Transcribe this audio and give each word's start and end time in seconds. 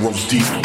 Rolls 0.00 0.26
deep. 0.28 0.61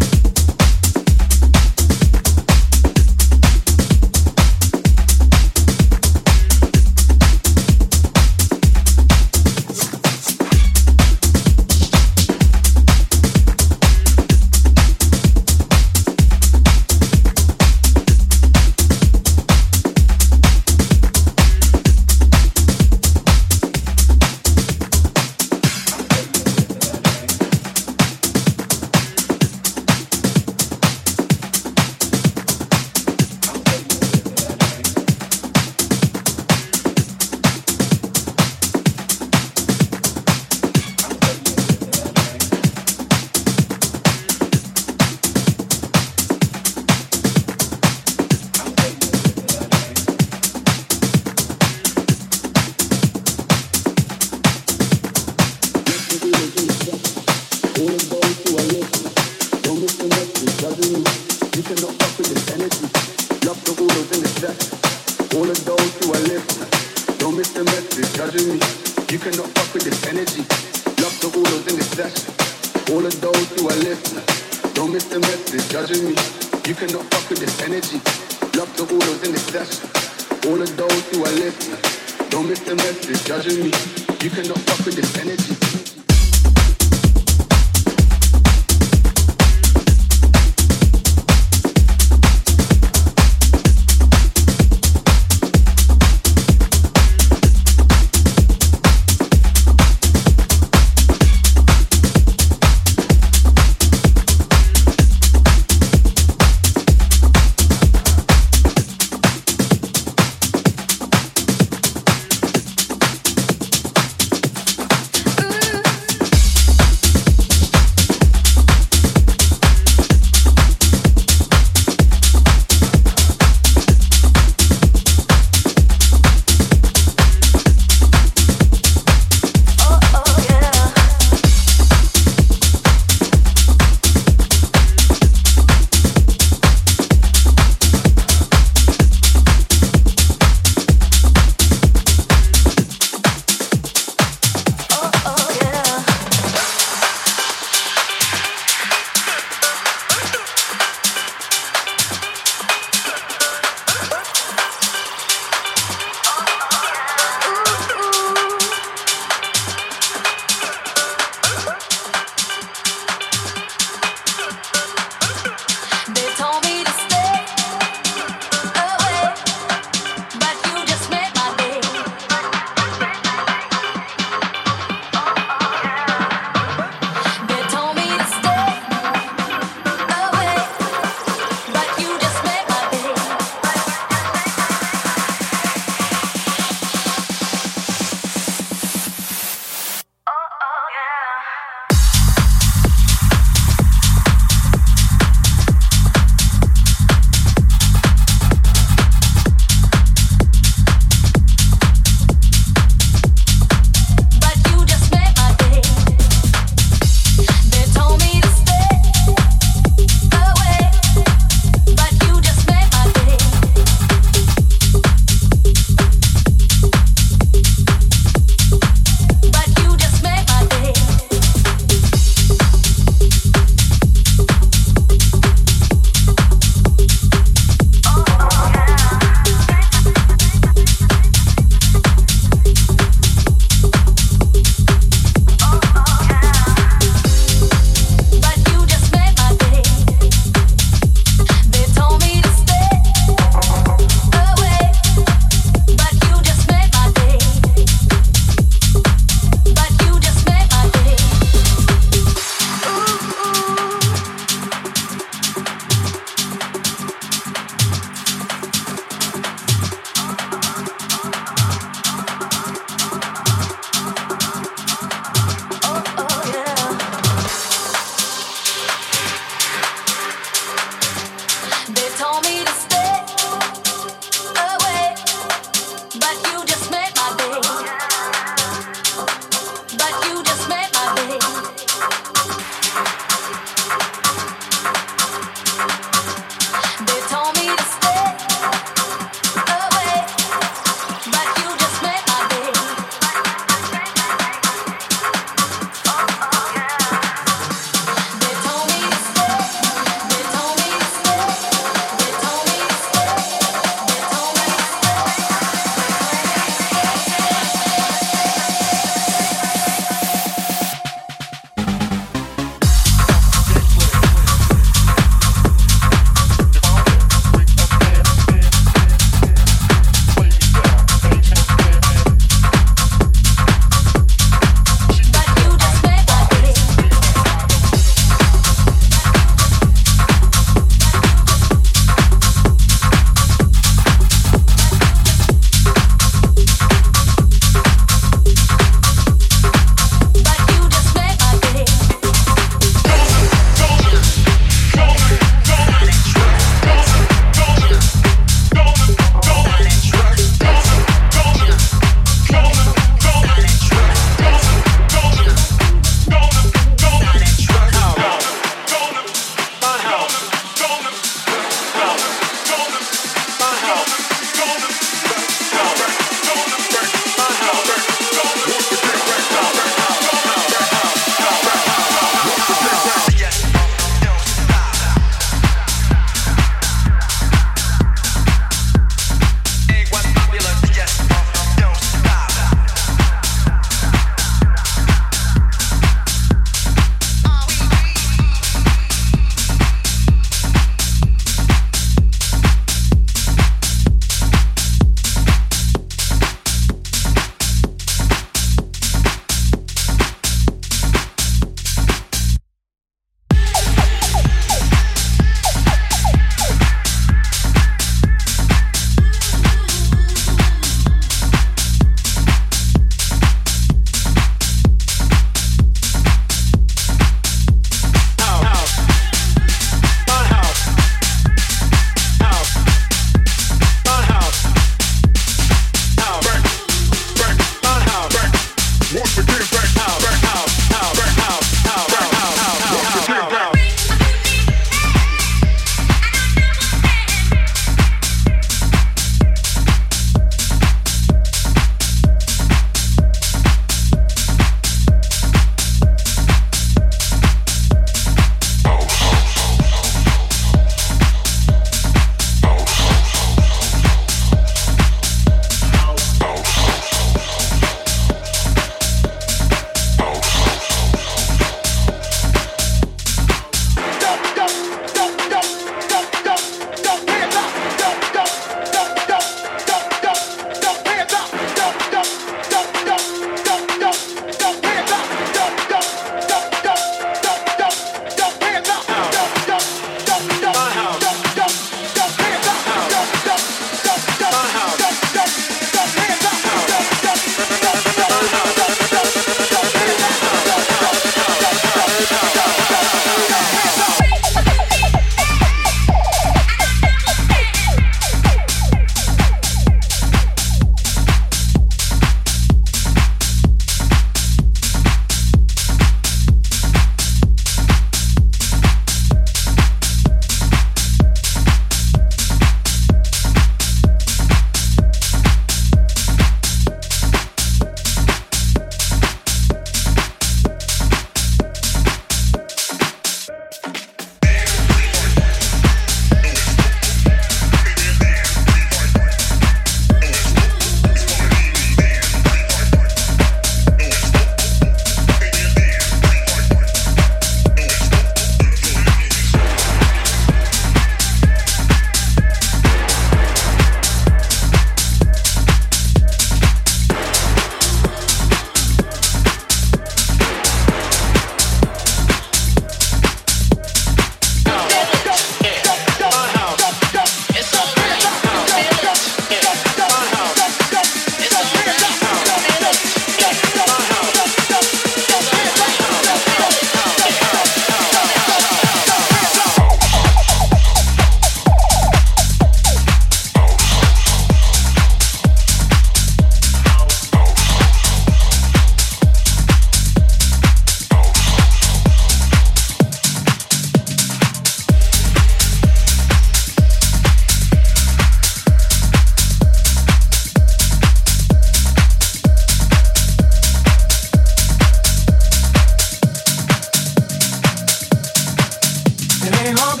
getting 599.63 599.75
longer. 599.77 600.00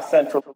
South 0.00 0.10
Central. 0.10 0.47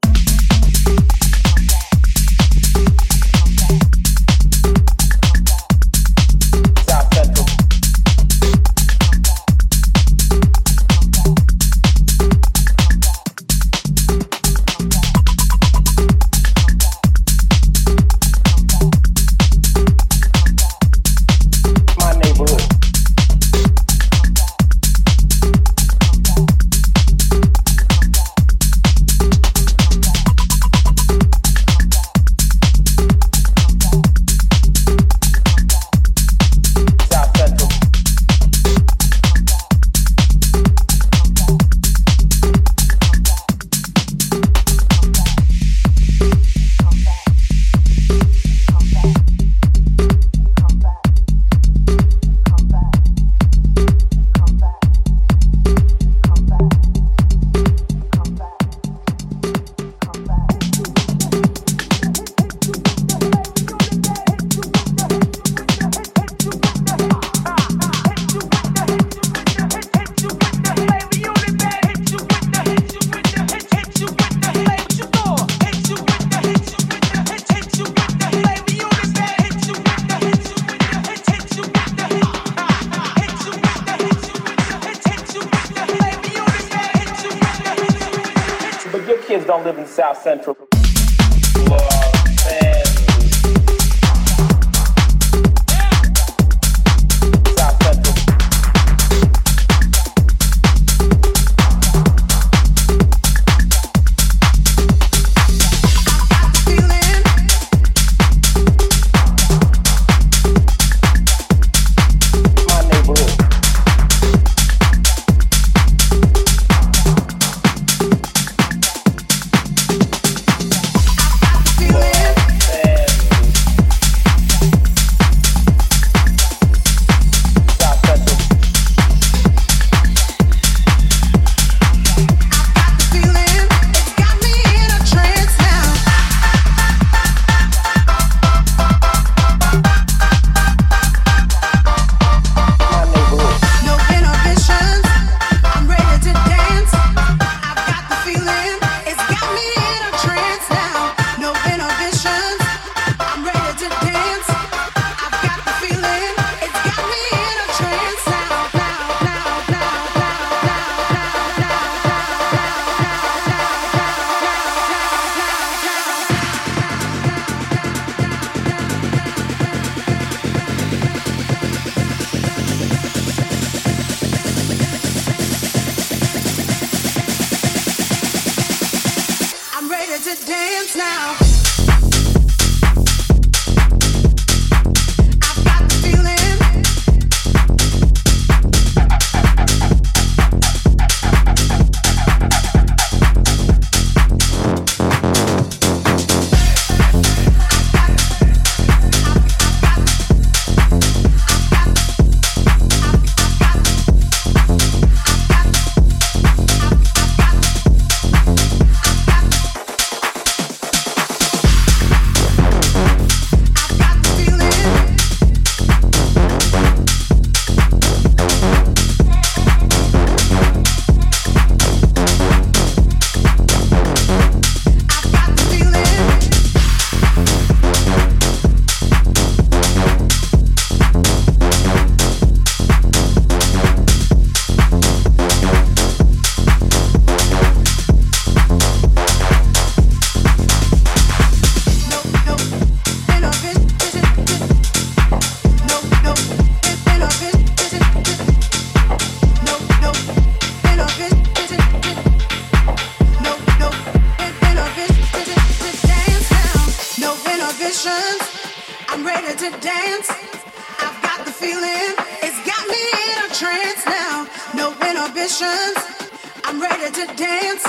I'm 265.43 266.81
ready 266.81 267.11
to 267.11 267.27
dance. 267.35 267.85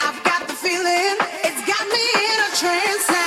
I've 0.00 0.24
got 0.24 0.48
the 0.48 0.54
feeling, 0.54 1.16
it's 1.44 1.66
got 1.66 1.86
me 1.86 2.04
in 2.16 2.38
a 2.40 2.56
trance 2.56 3.17